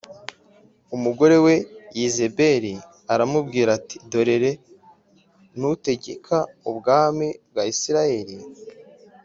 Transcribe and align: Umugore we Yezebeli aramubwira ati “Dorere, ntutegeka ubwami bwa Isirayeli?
Umugore 0.95 1.35
we 1.45 1.55
Yezebeli 1.99 2.73
aramubwira 3.13 3.69
ati 3.77 3.95
“Dorere, 4.11 4.51
ntutegeka 5.57 6.37
ubwami 6.69 7.27
bwa 7.49 7.63
Isirayeli? 7.73 8.37